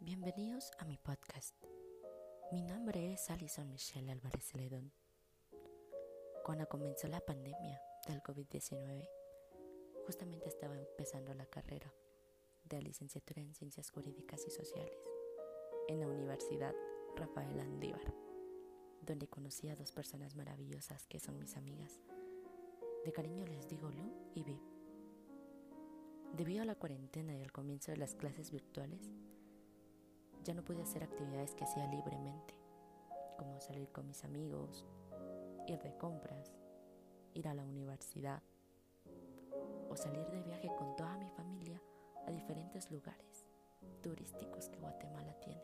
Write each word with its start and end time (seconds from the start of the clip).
Bienvenidos 0.00 0.70
a 0.78 0.84
mi 0.84 0.96
podcast. 0.96 1.56
Mi 2.52 2.62
nombre 2.62 3.12
es 3.12 3.28
Alison 3.30 3.68
Michelle 3.68 4.12
Álvarez 4.12 4.44
Celedón. 4.44 4.92
Cuando 6.44 6.68
comenzó 6.68 7.08
la 7.08 7.20
pandemia 7.20 7.82
del 8.06 8.22
COVID-19, 8.22 9.08
justamente 10.06 10.48
estaba 10.48 10.78
empezando 10.78 11.34
la 11.34 11.46
carrera 11.46 11.92
de 12.64 12.80
licenciatura 12.80 13.42
en 13.42 13.54
Ciencias 13.54 13.90
Jurídicas 13.90 14.46
y 14.46 14.50
Sociales 14.50 14.96
en 15.88 15.98
la 15.98 16.06
Universidad 16.06 16.76
Rafael 17.16 17.58
Andívar, 17.58 18.14
donde 19.02 19.26
conocí 19.26 19.68
a 19.68 19.74
dos 19.74 19.90
personas 19.90 20.36
maravillosas 20.36 21.08
que 21.08 21.18
son 21.18 21.40
mis 21.40 21.56
amigas. 21.56 22.00
De 23.04 23.12
cariño 23.12 23.44
les 23.46 23.66
digo 23.66 23.90
Lu 23.90 24.12
y 24.36 24.44
Viv. 24.44 24.60
Debido 26.36 26.62
a 26.62 26.66
la 26.66 26.76
cuarentena 26.76 27.34
y 27.34 27.42
al 27.42 27.50
comienzo 27.50 27.90
de 27.90 27.96
las 27.96 28.14
clases 28.14 28.52
virtuales, 28.52 29.10
ya 30.48 30.54
no 30.54 30.64
pude 30.64 30.80
hacer 30.80 31.04
actividades 31.04 31.54
que 31.54 31.64
hacía 31.64 31.86
libremente, 31.88 32.54
como 33.36 33.60
salir 33.60 33.92
con 33.92 34.06
mis 34.06 34.24
amigos, 34.24 34.86
ir 35.66 35.78
de 35.82 35.94
compras, 35.98 36.54
ir 37.34 37.48
a 37.48 37.54
la 37.54 37.66
universidad 37.66 38.42
o 39.90 39.94
salir 39.94 40.26
de 40.30 40.40
viaje 40.40 40.70
con 40.78 40.96
toda 40.96 41.18
mi 41.18 41.28
familia 41.28 41.82
a 42.26 42.30
diferentes 42.30 42.90
lugares 42.90 43.44
turísticos 44.02 44.70
que 44.70 44.80
Guatemala 44.80 45.38
tiene. 45.38 45.62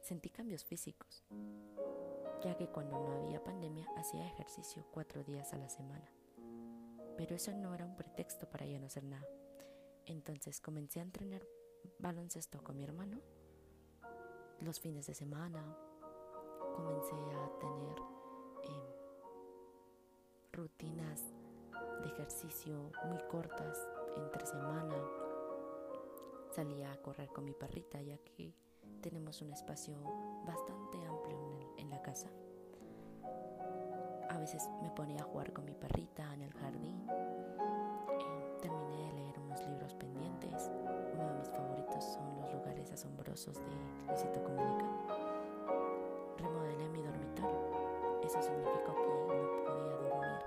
Sentí 0.00 0.30
cambios 0.30 0.64
físicos, 0.64 1.24
ya 2.44 2.56
que 2.56 2.68
cuando 2.68 3.00
no 3.00 3.10
había 3.10 3.42
pandemia 3.42 3.88
hacía 3.96 4.24
ejercicio 4.24 4.86
cuatro 4.92 5.24
días 5.24 5.52
a 5.52 5.58
la 5.58 5.68
semana. 5.68 6.12
Pero 7.16 7.34
eso 7.34 7.52
no 7.54 7.74
era 7.74 7.86
un 7.86 7.96
pretexto 7.96 8.48
para 8.48 8.66
ya 8.66 8.78
no 8.78 8.86
hacer 8.86 9.02
nada. 9.02 9.26
Entonces 10.06 10.60
comencé 10.60 11.00
a 11.00 11.02
entrenar 11.02 11.42
baloncesto 11.98 12.62
con 12.62 12.76
mi 12.76 12.84
hermano. 12.84 13.20
Los 14.60 14.80
fines 14.80 15.06
de 15.06 15.14
semana 15.14 15.76
comencé 16.74 17.14
a 17.14 17.58
tener 17.58 17.98
em, 18.64 18.84
rutinas 20.52 21.22
de 22.02 22.08
ejercicio 22.08 22.90
muy 23.06 23.18
cortas 23.30 23.88
entre 24.16 24.46
semana. 24.46 24.96
Salía 26.50 26.92
a 26.92 26.96
correr 27.02 27.28
con 27.28 27.44
mi 27.44 27.54
perrita 27.54 28.00
ya 28.00 28.18
que 28.18 28.54
tenemos 29.00 29.42
un 29.42 29.52
espacio 29.52 29.96
bastante 30.46 31.04
amplio 31.04 31.38
en, 31.76 31.84
en 31.84 31.90
la 31.90 32.02
casa. 32.02 32.28
A 34.30 34.38
veces 34.38 34.68
me 34.82 34.90
ponía 34.90 35.20
a 35.20 35.24
jugar 35.24 35.52
con 35.52 35.64
mi 35.64 35.74
perrita 35.74 36.03
asombrosos 42.94 43.56
de 43.56 44.06
Luisito 44.06 44.42
Comunica. 44.44 44.86
Remodelé 46.38 46.88
mi 46.90 47.02
dormitorio. 47.02 48.20
Eso 48.22 48.40
significó 48.40 48.94
que 48.94 49.02
no 49.02 49.64
podía 49.64 49.96
dormir 49.96 50.38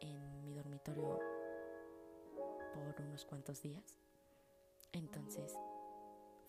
en 0.00 0.44
mi 0.44 0.52
dormitorio 0.52 1.18
por 2.74 3.02
unos 3.02 3.24
cuantos 3.24 3.62
días. 3.62 3.96
Entonces 4.92 5.58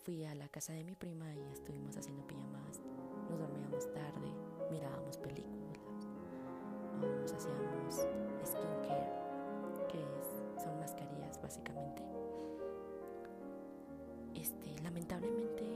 fui 0.04 0.26
a 0.26 0.34
la 0.34 0.48
casa 0.48 0.74
de 0.74 0.84
mi 0.84 0.94
prima 0.94 1.34
y 1.34 1.50
estuvimos 1.50 1.96
haciendo 1.96 2.26
pijamas. 2.26 2.80
Nos 3.30 3.38
dormíamos 3.38 3.90
tarde, 3.94 4.30
mirábamos 4.70 5.16
películas, 5.16 5.78
nos 7.00 7.32
hacíamos 7.32 8.06
skincare, 8.44 9.12
que 9.88 10.62
son 10.62 10.78
mascarillas 10.78 11.40
básicamente. 11.40 12.09
Este, 14.40 14.82
lamentablemente 14.82 15.69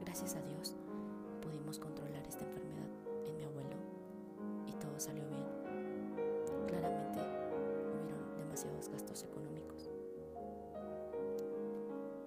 Gracias 0.00 0.36
a 0.36 0.42
Dios 0.42 0.76
pudimos 1.40 1.78
controlar 1.78 2.26
esta 2.26 2.44
enfermedad 2.44 2.88
en 3.24 3.36
mi 3.36 3.44
abuelo 3.44 3.76
y 4.66 4.74
todo 4.74 5.00
salió 5.00 5.26
bien. 5.26 5.46
Claramente 6.66 7.20
hubieron 7.94 8.36
demasiados 8.36 8.90
gastos 8.90 9.24
económicos, 9.24 9.88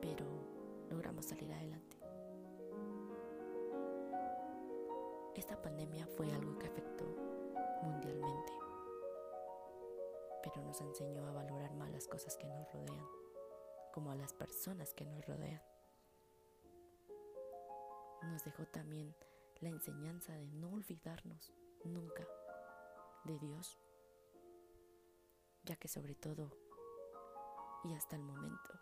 pero 0.01 0.25
logramos 0.89 1.25
salir 1.25 1.53
adelante. 1.53 1.97
Esta 5.35 5.61
pandemia 5.61 6.07
fue 6.07 6.31
algo 6.31 6.57
que 6.57 6.66
afectó 6.66 7.06
mundialmente, 7.83 8.53
pero 10.41 10.63
nos 10.63 10.81
enseñó 10.81 11.27
a 11.27 11.31
valorar 11.31 11.75
más 11.75 11.91
las 11.91 12.07
cosas 12.07 12.35
que 12.38 12.47
nos 12.47 12.73
rodean 12.73 13.19
como 13.94 14.11
a 14.11 14.16
las 14.16 14.33
personas 14.33 14.94
que 14.94 15.05
nos 15.05 15.25
rodean. 15.25 15.61
Nos 18.23 18.44
dejó 18.44 18.66
también 18.67 19.16
la 19.61 19.69
enseñanza 19.69 20.33
de 20.33 20.47
no 20.47 20.72
olvidarnos 20.72 21.53
nunca 21.83 22.27
de 23.25 23.39
Dios, 23.39 23.79
ya 25.63 25.75
que 25.75 25.88
sobre 25.88 26.16
todo 26.16 26.51
y 27.83 27.94
hasta 27.94 28.16
el 28.16 28.23
momento, 28.23 28.79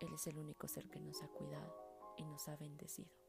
Él 0.00 0.12
es 0.14 0.26
el 0.26 0.38
único 0.38 0.66
ser 0.68 0.88
que 0.88 1.00
nos 1.00 1.22
ha 1.22 1.28
cuidado 1.28 1.74
y 2.16 2.24
nos 2.24 2.48
ha 2.48 2.56
bendecido. 2.56 3.19